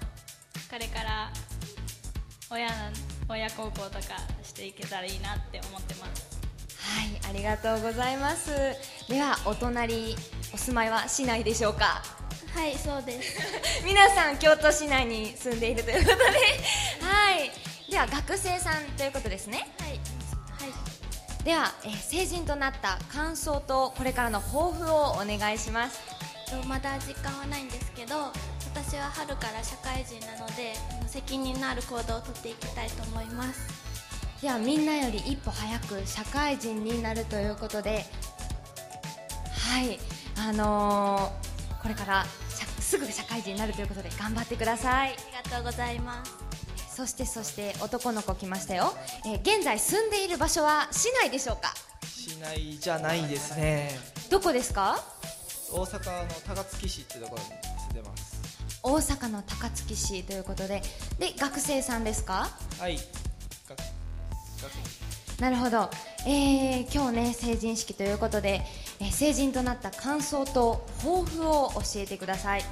[0.79, 1.33] れから
[2.51, 2.69] 親
[3.33, 4.01] 親孝行とか
[4.43, 6.41] していけたらいいなって思ってます。
[6.79, 8.51] はいありがとうございます。
[9.09, 10.15] ではお隣
[10.53, 12.03] お住まいは市内でしょうか？
[12.55, 13.39] はいそうです。
[13.85, 16.23] 皆さん京都市内に住んでいるということで。
[17.07, 17.51] はい。
[17.91, 19.71] では学生さんということですね。
[19.81, 21.45] はい、はい。
[21.45, 25.99] では、えー、成人となった感想とこれからの抱負をお願いします。
[26.67, 28.31] まだ実感はないんですけど
[28.75, 30.75] 私は春から社会人なので
[31.07, 33.83] 責任のある行動をとっていきたいと思います。
[34.41, 38.05] ではみんなより一歩早く社会人になるということで
[39.71, 39.99] はい
[40.37, 42.25] あのー、これから
[42.81, 45.11] すぐ社会人になるということで頑張ってください。
[45.11, 46.97] ありがとうございます。
[46.97, 48.93] そしてそして男の子来ましたよ、
[49.25, 51.73] えー、現在住んでいる場所は市内でしょうか？
[52.05, 53.99] 市内じゃないですね。
[54.29, 54.99] どこですか？
[55.71, 57.49] 大阪の高槻市っていうところに
[58.83, 60.83] 大阪の高槻市ということで
[61.19, 62.51] で学生さんですか？
[62.79, 62.99] はい。
[65.41, 65.91] なるほど、
[66.27, 68.63] えー、今日ね成人式ということで、
[69.01, 72.65] えー、成人となった感想と抱負を教えてください。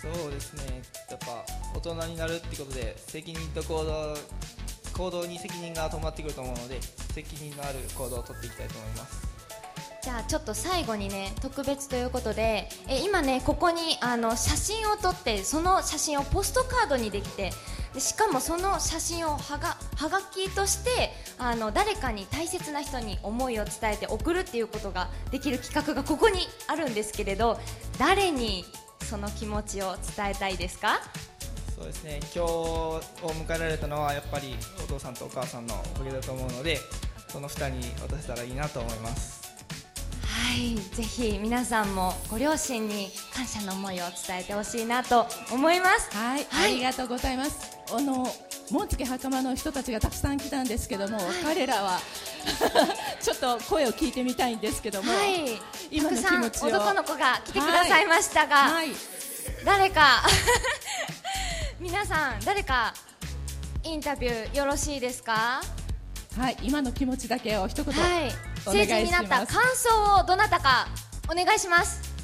[0.00, 0.82] そうですね。
[1.10, 1.44] やっぱ
[1.74, 4.16] 大人になるってことで責任と行動
[4.94, 6.80] 行動に責任が伴ってくると思うので
[7.12, 9.35] 責任のある行動をとっていきたいと思います
[10.06, 17.50] じゃあちょっと最後にね特別ということでえ今ねここにあの写真を撮ってその写真をポストカードにできて
[17.92, 26.38] でしかもその写真をはがはがきとしてあの誰かに大切な人に思いを伝えて送るっていうことができる企画がここに
[26.68, 27.58] あるんですけれど
[27.98, 28.64] 誰に
[29.02, 31.00] その気持ちを伝えたいですか？
[31.74, 32.20] そうですね。
[32.22, 34.54] 今日を迎えられたのはやっぱり
[34.84, 36.78] お父さんとお母さんのおかげだと思うので
[37.28, 39.45] その2人に渡せたらいいなと思います。
[40.56, 46.16] はいぜひ皆さんもご両親に感謝の思いを伝えてほしいなと思います。
[46.16, 47.76] はい、ありがとうございます。
[47.94, 48.26] あの
[48.70, 52.00] 紋付袴の人たちがたくさん来たんですけども、彼らは
[53.20, 55.60] ちょっと声を聞いてみたいんですけども、はい。
[55.90, 56.68] 今の気持ちを。
[56.68, 58.92] 男の子が来てくださいましたが、はい。
[59.62, 60.22] 誰か
[61.78, 62.94] 皆さん誰か
[63.82, 65.60] インタビューよろしいですか？
[66.38, 70.88] はい、今の気持ちだけを一言、はい成人になった感想をどなたか
[71.30, 72.14] お願いします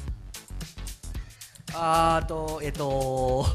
[1.73, 3.45] あーとえっと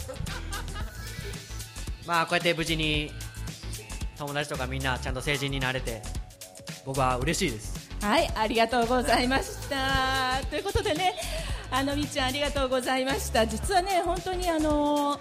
[2.06, 3.10] まあこうやって無事に
[4.16, 6.02] 友達とかみんなちゃんと成人になれて
[6.84, 10.40] 僕は嬉しいですはい、ありがとうございました。
[10.48, 11.14] ということでね、
[11.70, 13.44] あのみっちゃんありがとうございました。
[13.46, 15.18] 実はね、本当にあの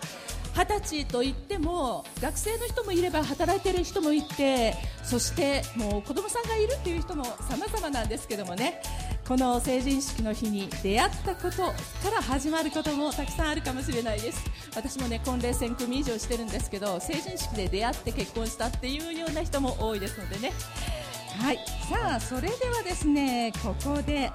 [0.58, 8.82] 二十歳といっても学生の人もいれば働いている人もいてそしてもう子供さんがいるっていう人も様々なんですけどもね。
[9.28, 11.74] この成人式の日に出会ったことか
[12.16, 14.41] ら始まることもたくさんあるかもしれないです。
[14.74, 20.53] 私もね婚礼1000組以上してるんですけど成人式で出会って結婚したっていうような人も多いですのでね。
[21.39, 21.60] はい。
[21.89, 24.32] さあそれではですねここで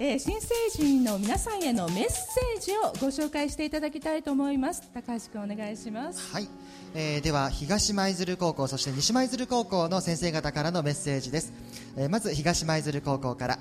[0.00, 4.82] えー新成人の皆さんへのメッセージをご紹介していただきたいと思います。
[4.92, 6.32] 高橋君お願いします。
[6.32, 6.48] はい、
[6.94, 11.52] えーでは東舞鶴高校そして西舞鶴高校の先生方からのメッセージです、
[11.96, 13.58] えーまず東舞鶴高校から、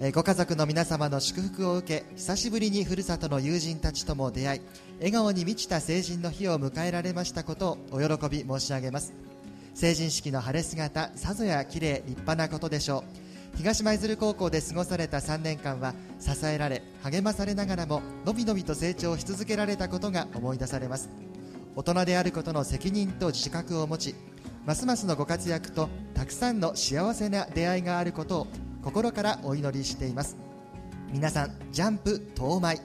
[0.00, 4.60] えーご家族の皆様の祝福を受け久しぶりにふるさとの友人たちとも出会い
[4.98, 9.12] 笑顔に満ちた成人の日を迎えられましたことをお喜び申し上げます。
[9.72, 13.19] 成人式の晴れ姿さぞや綺麗立派なことでしょう。
[13.56, 21.10] 東舞鶴高校で過ごされた3年間は支えられ励まされながらものびのびと成長し続けられたことが思い出されます。
[21.76, 24.14] 大人であることの責任と自覚を持ち
[24.66, 28.46] ますますのご活躍とたくさんの幸せな出会いがあることを
[28.82, 30.36] 心からお祈りしています。
[31.12, 32.78] 皆さんジャンプ東舞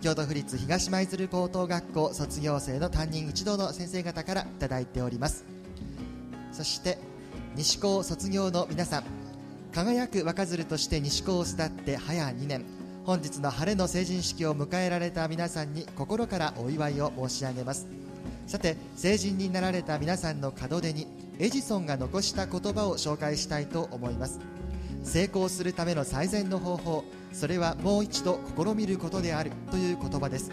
[0.00, 5.44] 京都府立東舞鶴高等学校卒業生の担任一同の先生方からいただいております。
[6.52, 6.98] そして
[7.56, 9.04] 西高卒業の皆さん
[9.74, 12.64] 輝く若鶴として西高を巣立って早2年
[13.04, 17.88] 本日の晴れの成人式を迎えられた皆さんに心からお祝いを申し上げます。
[18.46, 21.08] さて成人になられた皆さんの門出に
[21.40, 24.38] エジソンが残した言葉を紹介したいと思います。
[25.02, 30.52] 成功するための最善の方法それはもう一度試みることであるという言葉です。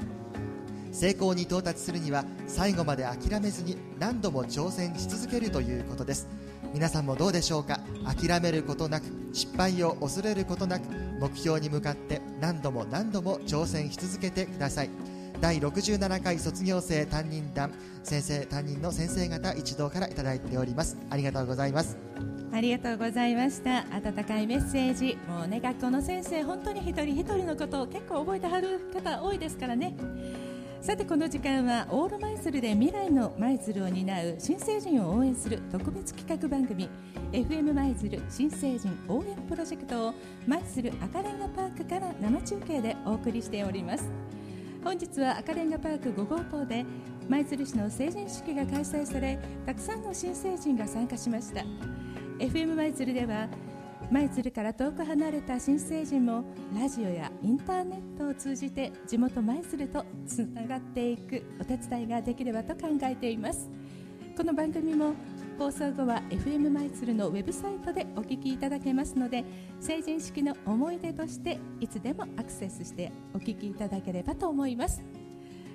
[0.91, 6.27] 成功に到達するには最後まで諦めずに何度も挑戦し続けるということです。
[6.73, 7.79] 皆さんもどうでしょうか？
[8.05, 10.83] 諦めることなく失敗を恐れることなく
[11.19, 14.89] 目標に向かって何度も何度も挑戦し続けてください。
[15.41, 17.71] 第67回卒業生担任団
[18.03, 20.97] 先生担任の先生方一同からいただいております。
[21.09, 21.97] ありがとうございます。
[22.53, 23.85] ありがとうございました。
[23.95, 25.17] 温かいメッセージ。
[25.27, 29.95] もうね学校の先生本当に一人一人のことを結構覚えてはる方多いですからね。
[30.81, 36.89] さてこの時間はオール舞鶴で未来の舞鶴を担う新成人を応援する特別企画番組
[37.31, 40.13] FM 舞鶴新成人応援プロジェクトを
[40.47, 44.09] 舞鶴赤レンガパークから生中継でお送りしております。
[44.83, 46.83] 本日は赤レンガパーク5号棟で
[47.29, 51.63] 舞鶴市の成人式が開催されたくさんの新成人が参加しました。
[52.39, 53.47] FM 舞鶴では
[54.11, 56.43] 舞鶴から遠く離れた新成人も
[56.77, 63.69] ラジオやインターネットを通じて地元舞鶴とつながっていくお手伝いができればと考えています。
[64.35, 65.13] この番組も
[65.57, 69.45] 放送後は FM 舞鶴のウェブサイトでお聞きいただけますので
[69.79, 75.01] 成人式の思い出としていつでもアクセスしてお聞きいただければと思います。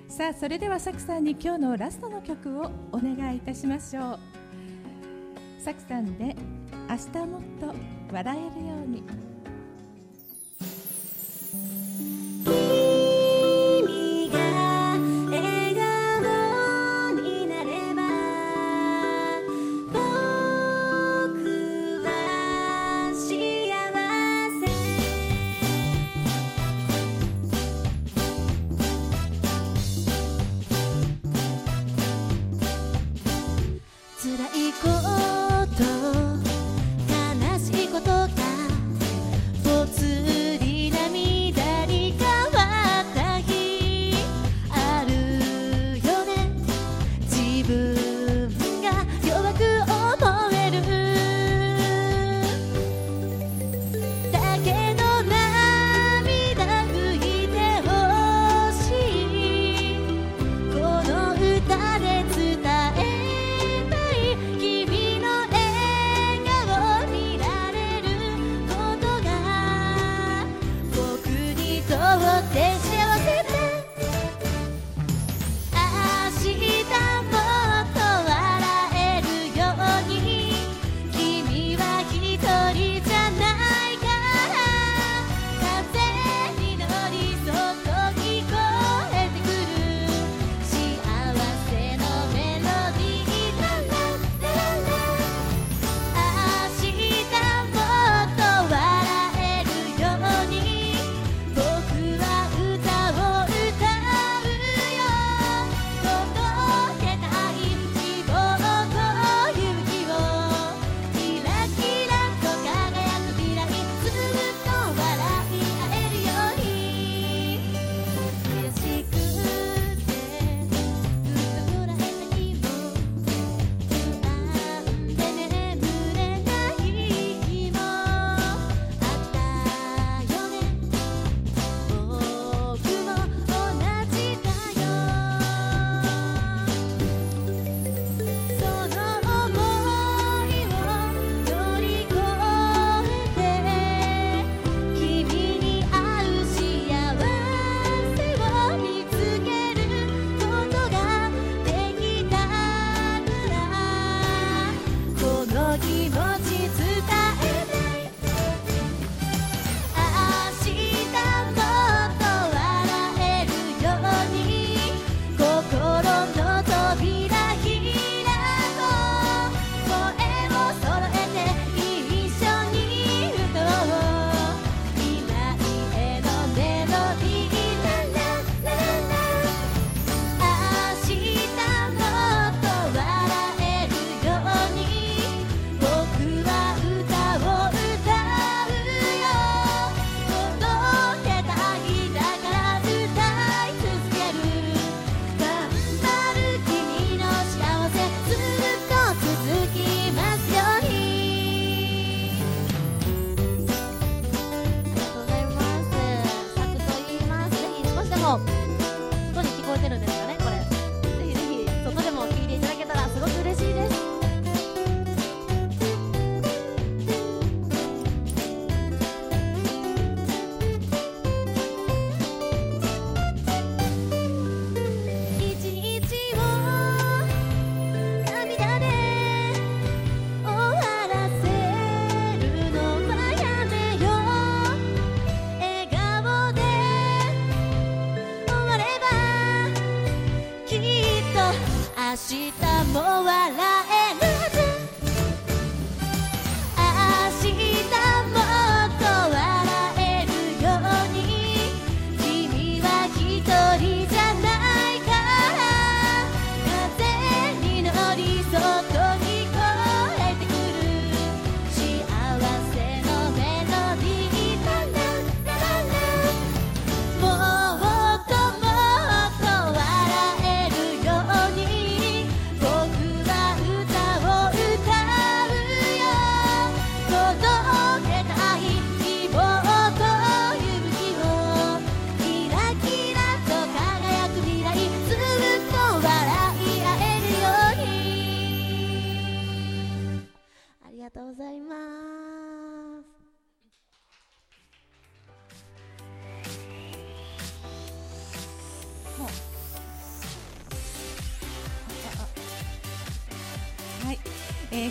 [0.09, 4.19] さあそれではサクさんに今日のラストの曲をお願いいたしましょう。
[5.67, 6.33] サクさんで
[6.89, 7.75] 明日もっと
[8.13, 9.03] 笑えるように。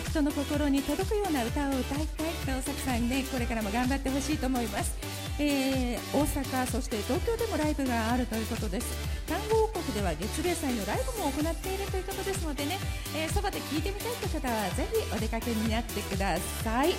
[0.09, 4.95] 人の心に届くような歌を歌いたいとサクさんにねこれからも頑張ってほしいと思います、
[5.39, 8.87] えー大阪そして東京でもライブがあるということです。
[9.27, 12.77] 単語王国では月例祭のライブも行っているということですのでね、
[13.15, 16.93] えーそばで聞いてみたいという方はぜひお出かけになってください。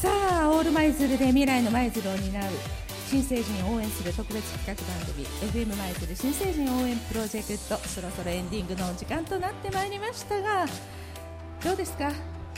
[0.00, 0.08] さ
[0.44, 2.44] あオール舞鶴で未来の舞鶴を担う
[3.06, 5.26] 新成人を応援する特別企画番組
[5.66, 10.64] FM 舞鶴新成人応援プロジェクトそろそろエンディングのお時間となってまいりましたが
[11.62, 12.10] どうですか？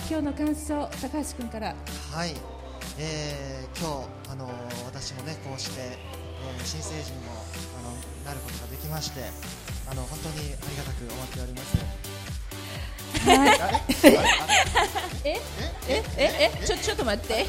[0.09, 1.75] 今日の感想高橋君から。
[2.13, 2.35] はい、
[2.99, 4.53] えー今日、あのー
[4.87, 7.33] 私もねこうして、えー新成人も
[7.79, 7.91] あの
[8.25, 9.21] なることができまして
[9.91, 10.41] あの本当にあ
[10.71, 12.12] りがたく思っております。
[15.25, 15.41] ええ？
[15.89, 16.03] え？
[16.19, 16.51] え？
[16.63, 16.67] え？
[16.67, 17.47] ちょちょっと待って。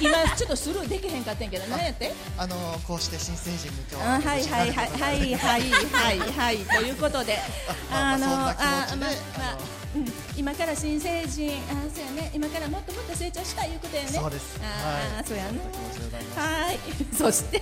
[0.00, 2.12] 今ちょっとスルーできへんかったんやけど何やって？
[2.36, 7.38] あのーこうして新成人に今日あはいはいはいはいはいはいはいということで。
[7.90, 8.54] まあまあまあ
[8.96, 9.58] まあ
[9.96, 10.04] うん。
[10.36, 12.30] 今から新成人あそうやね。
[12.34, 14.08] 今からもっともっと成長したいいうことやね。
[14.10, 14.60] そうです。
[14.62, 15.24] あー、はい。
[15.26, 15.58] そうやね
[16.36, 16.78] はい。
[17.16, 17.60] そして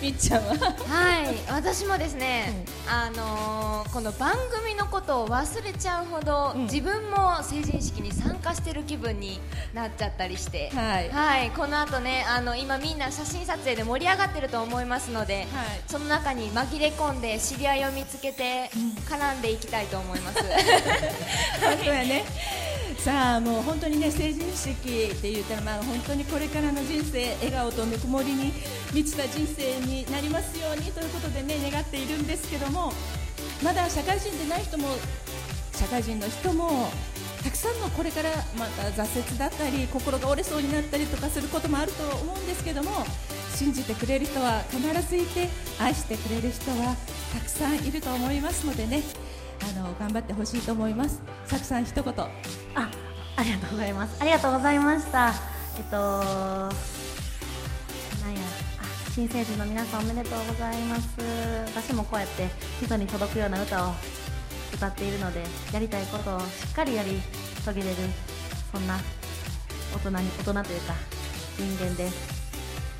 [0.00, 0.54] みっちゃんは？
[0.54, 9.40] はい、私もですね、あのーこの番組のことを忘れちゃうほど、自分も成人式に参加してる気分に
[9.72, 11.50] なっちゃったりして、はい。
[11.50, 15.46] この後ね、あの今みんな写真撮影で盛り上がってると思いますので、
[15.86, 18.70] その中に紛れ込んで知り合いを見つけて
[19.08, 20.38] 絡んでいきたいと思います。
[21.62, 22.24] 本当やね。
[23.02, 24.70] さあもう本当にね成人式
[25.12, 28.52] って言ったらまあ本当にこれからの人生笑顔とぬくもりに
[28.94, 32.92] 満ちた人生になりますようにということでね願っているんですけども
[33.64, 34.86] まだ社会人でない人も
[35.82, 36.92] 社会人の人も
[37.42, 42.90] たくさんのこれからまた挫折だったり心が折れそうになったりとかすることもあると思うんですけども
[43.52, 45.48] 信じてくれる人は必ずいて
[45.80, 46.94] 愛してくれる人は
[47.34, 49.02] たくさんいると思いますのでね
[49.60, 51.20] あの頑張ってほしいと思います。
[51.46, 52.14] さくさん一言。
[52.14, 52.28] あ、
[53.36, 54.16] ありがとうございます。
[54.20, 55.32] ありがとうございました。
[55.78, 56.72] えっと、なんや、
[58.80, 61.16] あ、新成人の皆さんおめでとうございます。
[61.76, 62.48] 私もこうやって
[62.84, 63.92] 人に届くような歌を
[64.72, 65.42] 歌っているので、
[65.72, 67.20] やりたいことをしっかりやり
[67.64, 67.96] 遂げれる、
[68.72, 68.98] そんな
[69.94, 70.94] 大人に、大人というか、
[71.58, 72.08] 人間で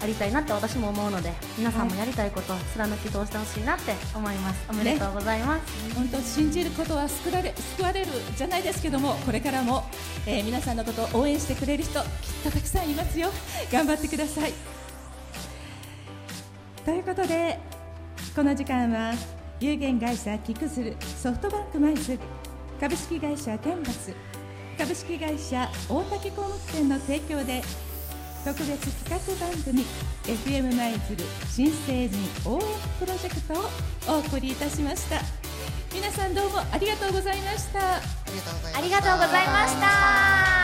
[0.00, 4.66] ありたいなって私も思うので、皆さんもやりたいことを貫き通してほしいなって思います。
[4.68, 5.94] おめでとうございます。
[5.94, 8.06] 本当信じることは救われ救われる
[8.36, 9.84] じゃないですけどもこれからも、
[10.26, 12.06] えー皆さんのことを応援してくれる人きっ
[12.44, 13.28] とたくさんいますよ
[13.70, 14.52] 頑張ってください
[16.84, 17.58] ということで
[18.34, 19.12] この時間は
[19.62, 22.18] 有限会社キクズルソフトバンクマイズ
[22.80, 24.12] 株式会社ケンバス
[24.76, 27.62] 株式会社大竹工務店の提供で
[28.44, 29.84] 特別企画番組
[30.24, 32.60] FM 舞鶴新成人応援
[32.98, 35.20] プロジェクトをお送りいたしました
[35.94, 38.00] 皆さんどうもありがとうございましたあ
[38.82, 40.61] りがとうございました。